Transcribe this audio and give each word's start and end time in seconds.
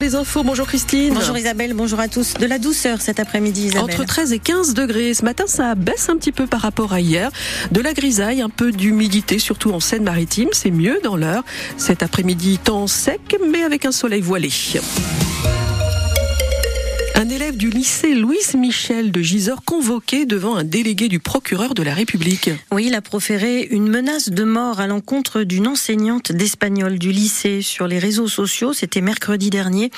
Les 0.00 0.14
infos, 0.14 0.44
bonjour 0.44 0.68
Christine. 0.68 1.12
Bonjour 1.12 1.36
Isabelle, 1.36 1.74
bonjour 1.74 1.98
à 1.98 2.06
tous. 2.06 2.34
De 2.34 2.46
la 2.46 2.60
douceur 2.60 3.00
cet 3.00 3.18
après-midi 3.18 3.66
Isabelle. 3.66 3.96
Entre 3.96 4.04
13 4.04 4.32
et 4.32 4.38
15 4.38 4.72
degrés. 4.72 5.12
Ce 5.12 5.24
matin, 5.24 5.48
ça 5.48 5.74
baisse 5.74 6.08
un 6.08 6.16
petit 6.16 6.30
peu 6.30 6.46
par 6.46 6.60
rapport 6.60 6.92
à 6.92 7.00
hier. 7.00 7.32
De 7.72 7.80
la 7.80 7.94
grisaille, 7.94 8.40
un 8.40 8.48
peu 8.48 8.70
d'humidité, 8.70 9.40
surtout 9.40 9.72
en 9.72 9.80
Seine-Maritime. 9.80 10.50
C'est 10.52 10.70
mieux 10.70 11.00
dans 11.02 11.16
l'heure. 11.16 11.42
Cet 11.78 12.04
après-midi, 12.04 12.58
temps 12.58 12.86
sec, 12.86 13.40
mais 13.50 13.64
avec 13.64 13.86
un 13.86 13.90
soleil 13.90 14.20
voilé. 14.20 14.50
Un 17.18 17.30
élève 17.30 17.56
du 17.56 17.68
lycée 17.68 18.14
Louise 18.14 18.54
Michel 18.54 19.10
de 19.10 19.22
Gisors 19.22 19.64
convoqué 19.64 20.24
devant 20.24 20.54
un 20.54 20.62
délégué 20.62 21.08
du 21.08 21.18
procureur 21.18 21.74
de 21.74 21.82
la 21.82 21.92
République. 21.92 22.48
Oui, 22.70 22.84
il 22.86 22.94
a 22.94 23.02
proféré 23.02 23.66
une 23.72 23.88
menace 23.88 24.28
de 24.28 24.44
mort 24.44 24.78
à 24.78 24.86
l'encontre 24.86 25.42
d'une 25.42 25.66
enseignante 25.66 26.30
d'espagnol 26.30 26.96
du 26.96 27.10
lycée 27.10 27.60
sur 27.60 27.88
les 27.88 27.98
réseaux 27.98 28.28
sociaux. 28.28 28.72
C'était 28.72 29.00
mercredi 29.00 29.50
dernier. 29.50 29.90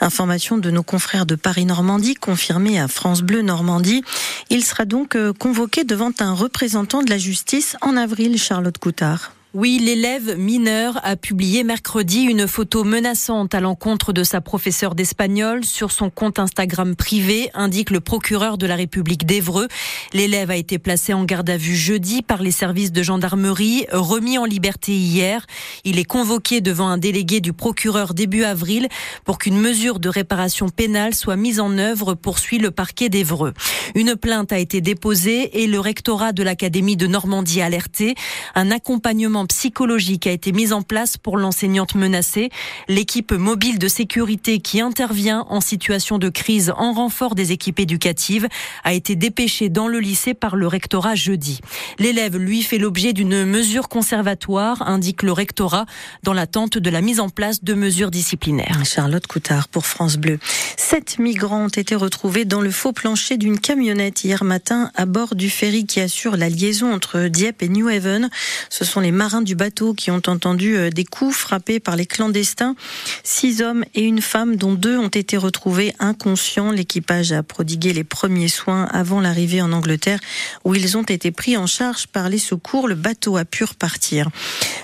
Information 0.00 0.58
de 0.58 0.68
nos 0.72 0.82
confrères 0.82 1.26
de 1.26 1.36
Paris-Normandie, 1.36 2.16
confirmée 2.16 2.80
à 2.80 2.88
France 2.88 3.22
Bleu 3.22 3.42
Normandie. 3.42 4.02
Il 4.50 4.64
sera 4.64 4.84
donc 4.84 5.14
euh, 5.14 5.32
convoqué 5.32 5.84
devant 5.84 6.10
un 6.18 6.32
représentant 6.32 7.04
de 7.04 7.10
la 7.10 7.18
justice 7.18 7.76
en 7.82 7.96
avril, 7.96 8.36
Charlotte 8.36 8.78
Coutard. 8.78 9.30
Oui, 9.54 9.78
l'élève 9.78 10.36
mineur 10.36 10.98
a 11.04 11.14
publié 11.14 11.62
mercredi 11.62 12.22
une 12.22 12.48
photo 12.48 12.82
menaçante 12.82 13.54
à 13.54 13.60
l'encontre 13.60 14.12
de 14.12 14.24
sa 14.24 14.40
professeure 14.40 14.96
d'espagnol 14.96 15.64
sur 15.64 15.92
son 15.92 16.10
compte 16.10 16.40
Instagram 16.40 16.96
privé, 16.96 17.50
indique 17.54 17.90
le 17.90 18.00
procureur 18.00 18.58
de 18.58 18.66
la 18.66 18.74
République 18.74 19.26
d'Evreux. 19.26 19.68
L'élève 20.12 20.50
a 20.50 20.56
été 20.56 20.80
placé 20.80 21.14
en 21.14 21.22
garde 21.22 21.48
à 21.50 21.56
vue 21.56 21.76
jeudi 21.76 22.20
par 22.20 22.42
les 22.42 22.50
services 22.50 22.90
de 22.90 23.00
gendarmerie, 23.04 23.86
remis 23.92 24.38
en 24.38 24.44
liberté 24.44 24.90
hier. 24.90 25.46
Il 25.84 26.00
est 26.00 26.04
convoqué 26.04 26.60
devant 26.60 26.88
un 26.88 26.98
délégué 26.98 27.40
du 27.40 27.52
procureur 27.52 28.12
début 28.12 28.42
avril 28.42 28.88
pour 29.24 29.38
qu'une 29.38 29.60
mesure 29.60 30.00
de 30.00 30.08
réparation 30.08 30.68
pénale 30.68 31.14
soit 31.14 31.36
mise 31.36 31.60
en 31.60 31.78
œuvre, 31.78 32.14
poursuit 32.14 32.58
le 32.58 32.72
parquet 32.72 33.08
d'Evreux. 33.08 33.54
Une 33.94 34.16
plainte 34.16 34.52
a 34.52 34.58
été 34.58 34.80
déposée 34.80 35.62
et 35.62 35.68
le 35.68 35.78
rectorat 35.78 36.32
de 36.32 36.42
l'Académie 36.42 36.96
de 36.96 37.06
Normandie 37.06 37.62
alerté. 37.62 38.16
Un 38.56 38.72
accompagnement 38.72 39.43
psychologique 39.46 40.26
a 40.26 40.30
été 40.30 40.52
mise 40.52 40.72
en 40.72 40.82
place 40.82 41.16
pour 41.16 41.36
l'enseignante 41.36 41.94
menacée. 41.94 42.50
L'équipe 42.88 43.32
mobile 43.32 43.78
de 43.78 43.88
sécurité 43.88 44.60
qui 44.60 44.80
intervient 44.80 45.46
en 45.48 45.60
situation 45.60 46.18
de 46.18 46.28
crise 46.28 46.72
en 46.76 46.92
renfort 46.92 47.34
des 47.34 47.52
équipes 47.52 47.80
éducatives 47.80 48.48
a 48.84 48.92
été 48.92 49.16
dépêchée 49.16 49.68
dans 49.68 49.88
le 49.88 50.00
lycée 50.00 50.34
par 50.34 50.56
le 50.56 50.66
rectorat 50.66 51.14
jeudi. 51.14 51.60
L'élève, 51.98 52.36
lui, 52.36 52.62
fait 52.62 52.78
l'objet 52.78 53.12
d'une 53.12 53.44
mesure 53.44 53.88
conservatoire, 53.88 54.82
indique 54.88 55.22
le 55.22 55.32
rectorat, 55.32 55.86
dans 56.22 56.32
l'attente 56.32 56.78
de 56.78 56.90
la 56.90 57.00
mise 57.00 57.20
en 57.20 57.28
place 57.28 57.62
de 57.62 57.74
mesures 57.74 58.10
disciplinaires. 58.10 58.82
Charlotte 58.84 59.26
Coutard 59.26 59.68
pour 59.68 59.86
France 59.86 60.16
Bleu. 60.16 60.38
Sept 60.76 61.18
migrants 61.18 61.64
ont 61.64 61.68
été 61.68 61.94
retrouvés 61.94 62.44
dans 62.44 62.60
le 62.60 62.70
faux 62.70 62.92
plancher 62.92 63.36
d'une 63.36 63.58
camionnette 63.58 64.24
hier 64.24 64.44
matin 64.44 64.90
à 64.94 65.06
bord 65.06 65.34
du 65.34 65.50
ferry 65.50 65.86
qui 65.86 66.00
assure 66.00 66.36
la 66.36 66.48
liaison 66.48 66.92
entre 66.92 67.28
Dieppe 67.28 67.62
et 67.62 67.68
New 67.68 67.88
Haven. 67.88 68.30
Ce 68.70 68.84
sont 68.84 69.00
les 69.00 69.12
marins 69.12 69.33
du 69.42 69.54
bateau 69.54 69.94
qui 69.94 70.10
ont 70.10 70.22
entendu 70.26 70.76
euh, 70.76 70.90
des 70.90 71.04
coups 71.04 71.34
frappés 71.34 71.80
par 71.80 71.96
les 71.96 72.06
clandestins. 72.06 72.76
Six 73.22 73.62
hommes 73.62 73.84
et 73.94 74.02
une 74.02 74.20
femme, 74.20 74.56
dont 74.56 74.74
deux 74.74 74.98
ont 74.98 75.08
été 75.08 75.36
retrouvés 75.36 75.94
inconscients. 75.98 76.70
L'équipage 76.70 77.32
a 77.32 77.42
prodigué 77.42 77.92
les 77.92 78.04
premiers 78.04 78.48
soins 78.48 78.84
avant 78.84 79.20
l'arrivée 79.20 79.62
en 79.62 79.72
Angleterre, 79.72 80.20
où 80.64 80.74
ils 80.74 80.96
ont 80.96 81.02
été 81.02 81.30
pris 81.30 81.56
en 81.56 81.66
charge 81.66 82.06
par 82.06 82.28
les 82.28 82.38
secours. 82.38 82.88
Le 82.88 82.94
bateau 82.94 83.36
a 83.36 83.44
pu 83.44 83.64
repartir. 83.64 84.28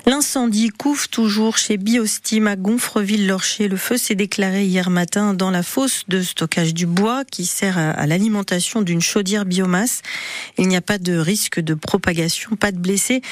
L'incendie 0.07 0.71
couvre 0.71 1.09
toujours 1.09 1.59
chez 1.59 1.77
Biostim 1.77 2.47
à 2.47 2.57
Gonfreville-Lorcher. 2.57 3.69
Le 3.69 3.77
feu 3.77 3.97
s'est 3.97 4.15
déclaré 4.15 4.65
hier 4.65 4.91
matin 4.91 5.35
dans 5.35 5.51
la 5.51 5.63
fosse 5.63 6.05
de 6.09 6.23
stockage 6.23 6.75
du 6.75 6.87
bois 6.87 7.25
qui 7.25 7.45
sert 7.45 7.79
à 7.79 8.07
l'alimentation 8.07 8.83
d'une 8.83 9.03
chaudière 9.03 9.45
biomasse. 9.45 10.03
Il 10.59 10.69
n'y 10.69 10.77
a 10.77 10.81
pas 10.81 10.99
de 10.99 11.17
risque 11.17 11.61
de 11.61 11.75
propagation, 11.75 12.57
pas 12.57 12.73
de 12.73 12.79
blessés, 12.79 13.23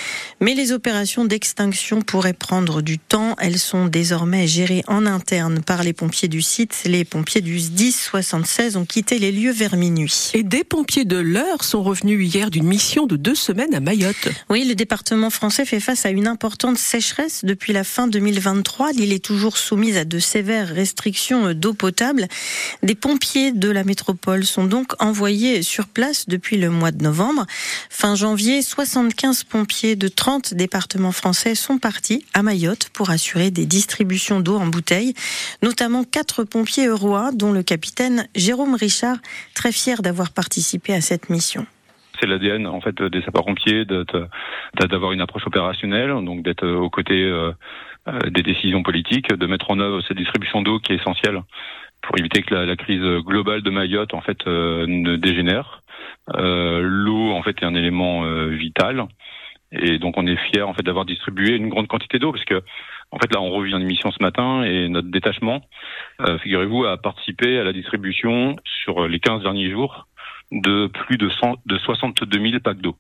mais 0.41 0.55
les 0.55 0.73
opérations 0.73 0.98
d'extinction 0.99 2.03
pourraient 2.03 2.33
prendre 2.33 2.83
du 2.83 2.99
temps. 2.99 3.37
Elles 3.39 3.61
sont 3.61 3.87
désormais 3.87 4.49
gérées 4.49 4.83
en 4.89 5.07
interne 5.07 5.61
par 5.61 5.85
les 5.85 5.93
pompiers 5.93 6.27
du 6.27 6.43
site. 6.43 6.83
Les 6.87 7.05
pompiers 7.05 7.41
du 7.41 7.53
1076 7.53 8.77
ont 8.77 8.85
quitté 8.85 9.21
les 9.21 9.31
lieux 9.31 9.53
vers 9.53 9.77
minuit. 9.77 10.33
Et 10.35 10.43
des 10.43 10.65
pompiers 10.65 11.05
de 11.05 11.17
l'heure 11.17 11.63
sont 11.63 11.85
revenus 11.85 12.35
hier 12.35 12.51
d'une 12.51 12.67
mission 12.67 13.07
de 13.07 13.15
deux 13.15 13.37
semaines 13.37 13.77
à 13.77 13.81
Mayotte. 13.81 14.29
Oui, 14.51 14.65
le 14.65 14.75
département 14.75 15.31
français 15.31 15.65
fait 15.65 15.79
face 15.79 16.05
à 16.05 16.11
une 16.11 16.27
importante 16.27 16.79
sécheresse 16.79 17.45
depuis 17.45 17.73
la 17.73 17.85
fin 17.85 18.09
2023. 18.09 18.91
L'île 18.91 19.13
est 19.13 19.25
toujours 19.25 19.57
soumise 19.57 19.97
à 19.97 20.05
de 20.05 20.19
sévères 20.19 20.67
restrictions 20.67 21.55
d'eau 21.55 21.75
potable. 21.75 22.27
Des 22.83 22.97
pompiers 22.97 23.53
de 23.53 23.71
la 23.71 23.85
métropole 23.85 24.45
sont 24.45 24.65
donc 24.65 25.01
envoyés 25.01 25.63
sur 25.63 25.87
place 25.87 26.25
depuis 26.27 26.57
le 26.57 26.71
mois 26.71 26.91
de 26.91 27.05
novembre. 27.05 27.47
Fin 27.89 28.17
janvier, 28.17 28.63
75 28.63 29.45
pompiers 29.45 29.95
de 29.95 30.09
30 30.09 30.55
départements 30.55 30.88
français 31.13 31.55
sont 31.55 31.79
partis 31.79 32.25
à 32.35 32.43
Mayotte 32.43 32.91
pour 32.91 33.11
assurer 33.11 33.51
des 33.51 33.67
distributions 33.67 34.41
d'eau 34.41 34.57
en 34.57 34.67
bouteille, 34.67 35.15
notamment 35.63 36.05
quatre 36.05 36.45
pompiers 36.45 36.87
eurois, 36.87 37.31
dont 37.33 37.53
le 37.53 37.63
capitaine 37.63 38.27
Jérôme 38.35 38.75
Richard, 38.75 39.17
très 39.55 39.73
fier 39.73 40.03
d'avoir 40.03 40.31
participé 40.33 40.95
à 40.95 41.01
cette 41.01 41.31
mission 41.31 41.67
c'est 42.21 42.27
l'ADN 42.27 42.67
en 42.67 42.81
fait 42.81 43.01
des 43.01 43.23
sapeurs-pompiers 43.23 43.85
d'avoir 43.85 45.13
une 45.13 45.21
approche 45.21 45.47
opérationnelle, 45.47 46.11
donc 46.25 46.43
d'être 46.43 46.67
aux 46.67 46.91
côtés 46.91 47.23
euh, 47.23 47.53
euh, 48.09 48.19
des 48.31 48.43
décisions 48.43 48.83
politiques, 48.83 49.33
de 49.33 49.47
mettre 49.47 49.71
en 49.71 49.79
œuvre 49.79 50.01
cette 50.07 50.17
distribution 50.17 50.63
d'eau 50.63 50.79
qui 50.81 50.93
est 50.93 50.97
essentielle 50.97 51.43
pour 52.03 52.19
éviter 52.19 52.43
que 52.43 52.55
la, 52.55 52.77
crise 52.77 53.03
globale 53.25 53.63
de 53.63 53.71
Mayotte 53.71 54.15
en 54.15 54.21
fait 54.21 54.39
euh, 54.47 54.85
ne 54.89 55.17
dégénère. 55.17 55.83
L'eau 56.37 57.33
en 57.33 57.43
fait 57.43 57.63
est 57.63 57.65
un 57.65 57.75
élément 57.75 58.23
vital 58.49 59.07
et 59.73 59.99
donc 59.99 60.17
on 60.17 60.27
est 60.27 60.37
fier 60.37 60.67
en 60.67 60.75
fait 60.75 60.83
d'avoir 60.83 61.05
distribué 61.05 61.57
une 61.57 61.69
grande 61.69 61.89
quantité 61.89 62.19
d'eau 62.19 62.33
parce 62.33 62.45
que 62.45 62.63
en 63.11 63.19
fait 63.19 63.33
là 63.33 63.41
on 63.41 63.51
revient 63.51 63.75
en 63.75 63.81
émission 63.81 64.11
ce 64.11 64.23
matin 64.23 64.63
et 64.63 64.89
notre 64.89 65.09
détachement, 65.09 65.63
euh, 66.21 66.39
figurez-vous, 66.39 66.85
a 66.85 66.97
participé 66.97 67.59
à 67.59 67.65
la 67.65 67.73
distribution 67.73 68.57
sur 68.65 69.07
les 69.09 69.21
15 69.21 69.43
derniers 69.43 69.71
jours 69.71 70.07
de 70.51 70.87
plus 70.87 71.19
de, 71.19 71.29
100, 71.29 71.57
de 71.67 71.79
62 71.79 72.41
000 72.41 72.61
packs 72.61 72.81
d'eau. 72.81 72.97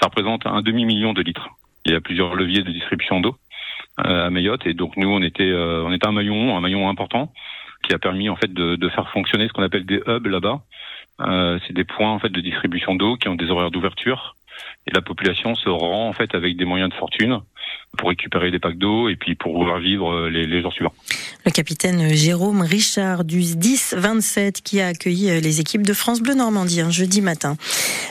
Ça 0.00 0.06
représente 0.08 0.46
un 0.46 0.60
demi-million 0.60 1.14
de 1.14 1.22
litres. 1.22 1.48
Il 1.86 1.92
y 1.92 1.94
a 1.94 2.00
plusieurs 2.00 2.34
leviers 2.34 2.62
de 2.62 2.70
distribution 2.70 3.20
d'eau 3.20 3.36
euh, 4.04 4.26
à 4.26 4.30
Mayotte 4.30 4.66
et 4.66 4.74
donc 4.74 4.96
nous 4.96 5.08
on 5.08 5.22
était 5.22 5.50
euh, 5.50 5.82
on 5.84 5.92
était 5.92 6.06
un 6.06 6.12
maillon 6.12 6.56
un 6.56 6.60
maillon 6.60 6.88
important 6.88 7.32
qui 7.82 7.94
a 7.94 7.98
permis 7.98 8.28
en 8.28 8.36
fait 8.36 8.52
de, 8.52 8.76
de 8.76 8.88
faire 8.90 9.08
fonctionner 9.10 9.48
ce 9.48 9.52
qu'on 9.54 9.62
appelle 9.62 9.86
des 9.86 10.02
hubs 10.06 10.26
là-bas. 10.26 10.60
Euh, 11.22 11.58
c'est 11.66 11.72
des 11.72 11.84
points 11.84 12.10
en 12.10 12.18
fait 12.18 12.30
de 12.30 12.40
distribution 12.40 12.94
d'eau 12.94 13.16
qui 13.16 13.28
ont 13.28 13.34
des 13.34 13.50
horaires 13.50 13.70
d'ouverture 13.70 14.36
et 14.86 14.90
la 14.92 15.02
population 15.02 15.54
se 15.54 15.68
rend 15.68 16.08
en 16.08 16.12
fait 16.12 16.34
avec 16.34 16.56
des 16.56 16.64
moyens 16.64 16.90
de 16.90 16.94
fortune 16.94 17.40
pour 17.96 18.08
récupérer 18.08 18.50
des 18.50 18.58
packs 18.58 18.78
d'eau 18.78 19.08
et 19.08 19.16
puis 19.16 19.34
pour 19.34 19.54
pouvoir 19.54 19.78
vivre 19.78 20.12
euh, 20.12 20.30
les, 20.30 20.46
les 20.46 20.62
jours 20.62 20.72
suivants. 20.72 20.94
Le 21.50 21.52
capitaine 21.52 22.14
Jérôme 22.14 22.62
Richard 22.62 23.24
du 23.24 23.40
10-27 23.40 24.62
qui 24.62 24.80
a 24.80 24.86
accueilli 24.86 25.30
euh, 25.30 25.40
les 25.40 25.58
équipes 25.58 25.84
de 25.84 25.92
France 25.92 26.20
Bleu 26.20 26.34
Normandie 26.34 26.80
un 26.80 26.92
jeudi 26.92 27.20
matin. 27.20 27.56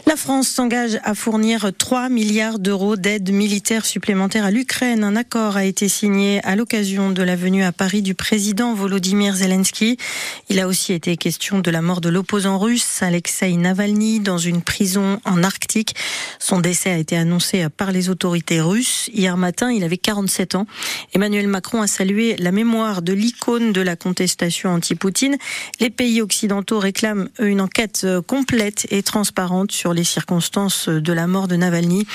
La 0.07 0.17
France 0.17 0.49
s'engage 0.49 0.99
à 1.05 1.15
fournir 1.15 1.71
3 1.77 2.09
milliards 2.09 2.59
d'euros 2.59 2.97
d'aide 2.97 3.31
militaire 3.31 3.85
supplémentaire 3.85 4.43
à 4.43 4.51
l'Ukraine. 4.51 5.05
Un 5.05 5.15
accord 5.15 5.55
a 5.55 5.63
été 5.63 5.87
signé 5.87 6.43
à 6.45 6.57
l'occasion 6.57 7.11
de 7.11 7.23
la 7.23 7.37
venue 7.37 7.63
à 7.63 7.71
Paris 7.71 8.01
du 8.01 8.13
président 8.13 8.73
Volodymyr 8.73 9.33
Zelensky. 9.35 9.95
Il 10.49 10.59
a 10.59 10.67
aussi 10.67 10.91
été 10.91 11.15
question 11.15 11.59
de 11.59 11.71
la 11.71 11.81
mort 11.81 12.01
de 12.01 12.09
l'opposant 12.09 12.59
russe 12.59 13.01
Alexei 13.01 13.55
Navalny 13.55 14.19
dans 14.19 14.37
une 14.37 14.61
prison 14.61 15.21
en 15.23 15.43
Arctique. 15.43 15.95
Son 16.39 16.59
décès 16.59 16.89
a 16.89 16.97
été 16.97 17.15
annoncé 17.15 17.67
par 17.69 17.93
les 17.93 18.09
autorités 18.09 18.59
russes 18.59 19.09
hier 19.13 19.37
matin 19.37 19.71
il 19.71 19.85
avait 19.85 19.97
47 19.97 20.55
ans. 20.55 20.65
Emmanuel 21.13 21.47
Macron 21.47 21.81
a 21.81 21.87
salué 21.87 22.35
la 22.35 22.51
mémoire 22.51 23.01
de 23.01 23.13
l'icône 23.29 23.73
de 23.73 23.81
la 23.81 23.95
contestation 23.95 24.73
anti-Poutine. 24.73 25.37
Les 25.79 25.91
pays 25.91 26.19
occidentaux 26.19 26.79
réclament 26.79 27.29
une 27.39 27.61
enquête 27.61 28.01
euh, 28.05 28.23
complète 28.23 28.87
et 28.89 29.03
transparente 29.03 29.71
sur 29.71 29.93
les 29.93 30.03
circonstances 30.03 30.89
de 30.89 31.13
la 31.13 31.27
mort 31.27 31.47
de 31.47 31.55
Navalny. 31.55 32.07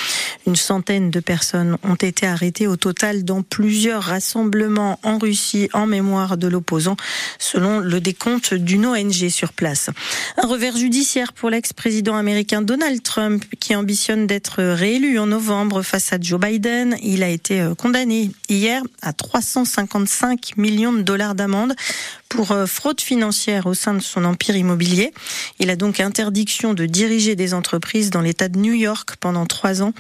Une 0.49 0.57
centaine 0.57 1.13
de 1.13 1.21
personnes 1.21 1.79
ont 1.85 1.95
été 1.95 2.27
arrêtées 2.27 2.67
au 2.67 2.75
total 2.75 3.23
dans 3.23 3.43
plusieurs 3.43 4.03
rassemblements 4.03 4.99
en 5.05 5.19
Russie 5.19 5.69
en 5.73 5.87
mémoire 5.87 6.37
de 6.37 6.49
l'opposant, 6.49 6.97
selon 7.39 7.79
le 7.79 8.01
décompte 8.01 8.53
d'une 8.53 8.85
ONG 8.85 9.29
sur 9.29 9.53
place. 9.53 9.91
Un 10.37 10.49
revers 10.49 10.77
judiciaire 10.77 11.33
pour 11.33 11.49
l'ex-président 11.49 12.17
américain 12.17 12.61
Donald 12.61 13.05
Trump, 13.05 13.45
qui 13.61 13.77
ambitionne 13.77 14.27
d'être 14.27 14.65
réélu 14.65 15.21
en 15.21 15.27
novembre 15.27 15.83
face 15.83 16.13
à 16.13 16.19
Joe 16.21 16.41
Biden. 16.41 16.97
Il 17.05 17.23
a 17.23 17.29
été 17.29 17.61
euh, 17.61 17.77
condamné 17.77 18.33
hier 18.49 18.83
à 19.01 19.13
355 19.13 20.57
millions 20.57 20.93
de 20.93 20.94
dollars 21.03 21.35
d'amende 21.35 21.75
pour 22.29 22.53
euh, 22.53 22.67
fraude 22.67 23.01
financière 23.01 23.67
au 23.67 23.75
sein 23.75 23.95
de 23.95 24.01
son 24.01 24.25
empire 24.25 24.57
immobilier. 24.57 25.13
Il 25.59 25.71
a 25.71 25.77
donc 25.77 26.01
interdiction 26.01 26.75
de 26.75 26.87
diriger 26.87 27.37
des 27.37 27.55
entreprises 27.55 28.11
dans 28.11 28.21
l'État 28.21 28.49
de 28.49 28.59
New 28.59 28.73
York 28.73 29.17
pendant 29.21 29.47
trois 29.47 29.83
ans. 29.83 29.93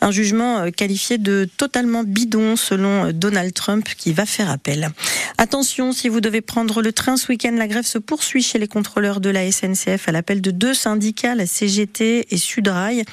Un 0.00 0.10
jugement 0.10 0.58
euh, 0.58 0.70
qualifié 0.70 1.18
de 1.18 1.48
totalement 1.56 2.04
bidon 2.04 2.56
selon 2.56 3.12
Donald 3.12 3.52
Trump 3.52 3.88
qui 3.96 4.12
va 4.12 4.26
faire 4.26 4.50
appel. 4.50 4.90
Attention, 5.36 5.92
si 5.92 6.08
vous 6.08 6.20
devez 6.20 6.40
prendre 6.40 6.80
le 6.80 6.92
train 6.92 7.16
ce 7.16 7.28
week-end, 7.28 7.54
la 7.56 7.68
grève 7.68 7.84
se 7.84 7.98
poursuit 7.98 8.42
chez 8.42 8.58
les 8.58 8.68
contrôleurs 8.68 9.20
de 9.20 9.30
la 9.30 9.50
SNCF 9.50 10.08
à 10.08 10.12
l'appel 10.12 10.40
de 10.40 10.50
deux 10.50 10.74
syndicats, 10.74 11.34
la 11.34 11.46
CGT 11.46 12.26
et 12.30 12.36
Sudrail. 12.36 13.04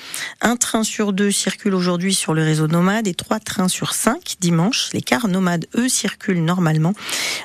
Un 0.41 0.55
train 0.55 0.83
sur 0.83 1.13
deux 1.13 1.31
circule 1.31 1.73
aujourd'hui 1.73 2.13
sur 2.13 2.33
le 2.33 2.43
réseau 2.43 2.67
Nomade 2.67 3.07
et 3.07 3.13
trois 3.13 3.39
trains 3.39 3.67
sur 3.67 3.93
cinq 3.93 4.35
dimanche. 4.39 4.89
Les 4.93 5.01
cars 5.01 5.27
nomades, 5.27 5.65
eux, 5.75 5.89
circulent 5.89 6.43
normalement. 6.43 6.93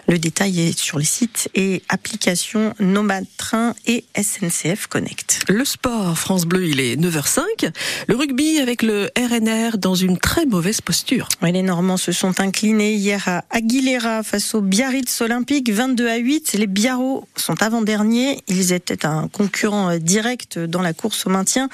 Le 0.06 0.18
détail 0.18 0.60
est 0.60 0.78
sur 0.78 0.98
les 0.98 1.04
sites 1.04 1.48
et 1.54 1.82
applications 1.88 2.74
Nomade 2.78 3.26
Train 3.36 3.74
et 3.86 4.04
SNCF 4.16 4.86
Connect. 4.86 5.25
Le 5.48 5.64
sport, 5.64 6.18
France 6.18 6.44
Bleu, 6.44 6.66
il 6.66 6.80
est 6.80 6.96
9h05. 6.96 7.70
Le 8.08 8.16
rugby 8.16 8.58
avec 8.58 8.82
le 8.82 9.10
RNR 9.16 9.78
dans 9.78 9.94
une 9.94 10.18
très 10.18 10.44
mauvaise 10.44 10.80
posture. 10.80 11.28
les 11.40 11.62
Normands 11.62 11.96
se 11.96 12.10
sont 12.10 12.40
inclinés 12.40 12.94
hier 12.94 13.22
à 13.28 13.44
Aguilera 13.50 14.24
face 14.24 14.56
au 14.56 14.60
Biarritz 14.60 15.20
Olympique, 15.20 15.70
22 15.70 16.08
à 16.08 16.16
8. 16.16 16.54
Les 16.54 16.66
Biarros 16.66 17.28
sont 17.36 17.62
avant-derniers. 17.62 18.40
Ils 18.48 18.72
étaient 18.72 19.06
un 19.06 19.28
concurrent 19.28 19.98
direct 19.98 20.58
dans 20.58 20.82
la 20.82 20.92
course 20.92 21.26
au 21.26 21.30
maintien. 21.30 21.68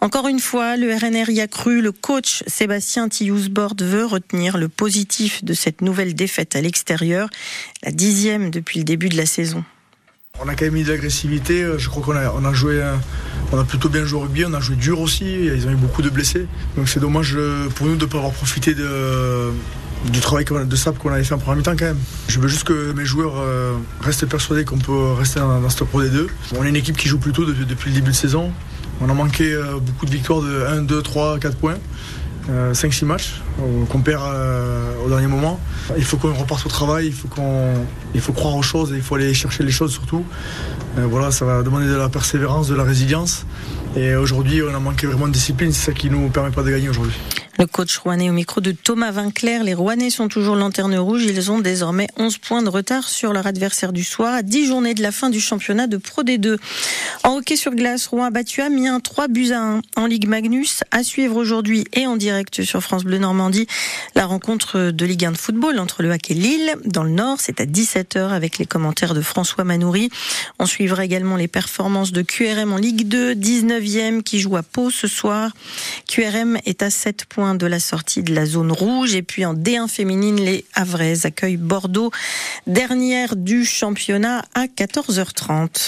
Encore 0.00 0.26
une 0.26 0.40
fois, 0.40 0.78
le 0.78 0.94
RNR 0.94 1.28
y 1.28 1.42
a 1.42 1.46
cru. 1.46 1.82
Le 1.82 1.92
coach 1.92 2.42
Sébastien 2.46 3.10
Tillousbord 3.10 3.74
veut 3.80 4.06
retenir 4.06 4.56
le 4.56 4.68
positif 4.68 5.44
de 5.44 5.52
cette 5.52 5.82
nouvelle 5.82 6.14
défaite 6.14 6.56
à 6.56 6.62
l'extérieur, 6.62 7.28
la 7.82 7.92
dixième 7.92 8.50
depuis 8.50 8.78
le 8.78 8.84
début 8.84 9.10
de 9.10 9.18
la 9.18 9.26
saison. 9.26 9.62
On 10.42 10.48
a 10.48 10.54
quand 10.54 10.64
même 10.64 10.74
mis 10.74 10.84
de 10.84 10.90
l'agressivité. 10.90 11.66
Je 11.76 11.88
crois 11.88 12.02
qu'on 12.02 12.44
a, 12.44 12.52
joué, 12.52 12.82
on 13.52 13.58
a 13.58 13.64
plutôt 13.64 13.88
bien 13.88 14.04
joué 14.04 14.20
au 14.20 14.22
rugby. 14.22 14.44
On 14.46 14.54
a 14.54 14.60
joué 14.60 14.76
dur 14.76 15.00
aussi. 15.00 15.24
Ils 15.24 15.66
ont 15.66 15.70
eu 15.70 15.76
beaucoup 15.76 16.02
de 16.02 16.10
blessés. 16.10 16.46
Donc 16.76 16.88
c'est 16.88 17.00
dommage 17.00 17.36
pour 17.74 17.86
nous 17.86 17.96
de 17.96 18.04
ne 18.04 18.10
pas 18.10 18.18
avoir 18.18 18.32
profité 18.32 18.74
de, 18.74 19.52
du 20.06 20.20
travail 20.20 20.44
de 20.44 20.76
sable 20.76 20.98
qu'on 20.98 21.12
avait 21.12 21.24
fait 21.24 21.34
en 21.34 21.38
première 21.38 21.58
mi-temps 21.58 21.76
quand 21.78 21.86
même. 21.86 21.98
Je 22.28 22.40
veux 22.40 22.48
juste 22.48 22.64
que 22.64 22.92
mes 22.92 23.04
joueurs 23.04 23.34
euh, 23.38 23.74
restent 24.00 24.26
persuadés 24.26 24.64
qu'on 24.64 24.78
peut 24.78 25.12
rester 25.12 25.40
dans, 25.40 25.68
ce 25.68 25.84
Pro 25.84 26.02
D2. 26.02 26.26
On 26.56 26.64
est 26.64 26.68
une 26.68 26.76
équipe 26.76 26.96
qui 26.96 27.08
joue 27.08 27.18
plutôt 27.18 27.44
depuis, 27.44 27.90
le 27.90 27.96
début 27.96 28.10
de 28.10 28.16
saison. 28.16 28.50
On 29.00 29.08
a 29.08 29.14
manqué 29.14 29.52
euh, 29.52 29.78
beaucoup 29.78 30.06
de 30.06 30.10
victoires 30.10 30.40
de 30.40 30.64
1, 30.66 30.82
2, 30.82 31.02
3, 31.02 31.38
4 31.38 31.56
points. 31.56 31.78
5-6 32.72 33.04
euh, 33.04 33.06
matchs 33.06 33.40
qu'on 33.88 34.00
perd 34.00 34.22
au 35.04 35.08
dernier 35.08 35.26
moment. 35.26 35.60
Il 35.96 36.04
faut 36.04 36.16
qu'on 36.16 36.32
reparte 36.32 36.64
au 36.66 36.68
travail, 36.68 37.06
il 37.06 37.12
faut, 37.12 37.28
qu'on, 37.28 37.74
il 38.14 38.20
faut 38.20 38.32
croire 38.32 38.56
aux 38.56 38.62
choses 38.62 38.92
et 38.92 38.96
il 38.96 39.02
faut 39.02 39.14
aller 39.14 39.34
chercher 39.34 39.64
les 39.64 39.70
choses 39.70 39.92
surtout. 39.92 40.24
voilà, 40.96 41.30
ça 41.30 41.44
va 41.44 41.62
demander 41.62 41.86
de 41.86 41.96
la 41.96 42.08
persévérance, 42.08 42.68
de 42.68 42.74
la 42.74 42.84
résilience. 42.84 43.46
Et 43.96 44.14
aujourd'hui, 44.14 44.62
on 44.62 44.74
a 44.74 44.78
manqué 44.78 45.06
vraiment 45.06 45.26
de 45.26 45.32
discipline, 45.32 45.72
c'est 45.72 45.86
ça 45.86 45.92
qui 45.92 46.10
nous 46.10 46.28
permet 46.28 46.50
pas 46.50 46.62
de 46.62 46.70
gagner 46.70 46.88
aujourd'hui. 46.88 47.16
Le 47.60 47.66
coach 47.66 47.98
rouennais 47.98 48.30
au 48.30 48.32
micro 48.32 48.62
de 48.62 48.72
Thomas 48.72 49.10
Vinclair. 49.10 49.64
Les 49.64 49.74
Rouennais 49.74 50.08
sont 50.08 50.28
toujours 50.28 50.56
lanterne 50.56 50.96
rouge. 50.96 51.24
Ils 51.24 51.50
ont 51.50 51.58
désormais 51.58 52.08
11 52.16 52.38
points 52.38 52.62
de 52.62 52.70
retard 52.70 53.06
sur 53.06 53.34
leur 53.34 53.46
adversaire 53.46 53.92
du 53.92 54.02
soir 54.02 54.32
à 54.32 54.40
10 54.40 54.64
journées 54.66 54.94
de 54.94 55.02
la 55.02 55.12
fin 55.12 55.28
du 55.28 55.42
championnat 55.42 55.86
de 55.86 55.98
Pro 55.98 56.22
D2. 56.22 56.56
En 57.22 57.36
hockey 57.36 57.56
sur 57.56 57.74
glace, 57.74 58.06
Rouen 58.06 58.24
a 58.24 58.30
battu 58.30 58.62
Amiens 58.62 58.98
3 58.98 59.28
buts 59.28 59.50
à 59.50 59.60
1 59.60 59.82
en 59.96 60.06
Ligue 60.06 60.26
Magnus. 60.26 60.84
À 60.90 61.02
suivre 61.02 61.36
aujourd'hui 61.36 61.84
et 61.92 62.06
en 62.06 62.16
direct 62.16 62.62
sur 62.62 62.80
France 62.80 63.04
Bleu 63.04 63.18
Normandie, 63.18 63.66
la 64.14 64.24
rencontre 64.24 64.90
de 64.90 65.04
Ligue 65.04 65.26
1 65.26 65.32
de 65.32 65.36
football 65.36 65.78
entre 65.80 66.02
le 66.02 66.12
Hack 66.12 66.30
et 66.30 66.34
Lille. 66.34 66.76
Dans 66.86 67.04
le 67.04 67.10
Nord, 67.10 67.40
c'est 67.40 67.60
à 67.60 67.66
17h 67.66 68.30
avec 68.30 68.56
les 68.56 68.64
commentaires 68.64 69.12
de 69.12 69.20
François 69.20 69.64
Manoury. 69.64 70.08
On 70.58 70.64
suivra 70.64 71.04
également 71.04 71.36
les 71.36 71.46
performances 71.46 72.12
de 72.12 72.22
QRM 72.22 72.72
en 72.72 72.78
Ligue 72.78 73.06
2, 73.06 73.34
19e 73.34 74.22
qui 74.22 74.40
joue 74.40 74.56
à 74.56 74.62
Pau 74.62 74.88
ce 74.88 75.06
soir. 75.06 75.50
QRM 76.08 76.56
est 76.64 76.82
à 76.82 76.88
7 76.88 77.26
points 77.26 77.49
de 77.54 77.66
la 77.66 77.80
sortie 77.80 78.22
de 78.22 78.34
la 78.34 78.46
zone 78.46 78.72
rouge. 78.72 79.14
Et 79.14 79.22
puis 79.22 79.44
en 79.44 79.54
D1 79.54 79.88
féminine, 79.88 80.36
les 80.36 80.64
Havrais 80.74 81.26
accueillent 81.26 81.56
Bordeaux, 81.56 82.10
dernière 82.66 83.36
du 83.36 83.64
championnat 83.64 84.44
à 84.54 84.66
14h30. 84.66 85.70